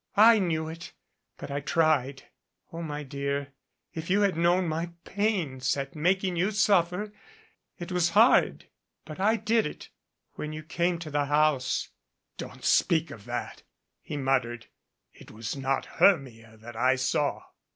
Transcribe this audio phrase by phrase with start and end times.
[0.17, 0.93] "I knew it,
[1.37, 2.23] but I tried.
[2.73, 3.53] O my dear,
[3.93, 7.13] if you had known my pains at making you suffer!
[7.77, 8.67] It was hard.
[9.05, 9.89] But I clid it.
[10.31, 11.89] When you came to the house"
[12.39, 13.61] "Don't speak of that,"
[14.01, 14.65] he muttered.
[15.13, 17.43] "It was not Hennia that I saw."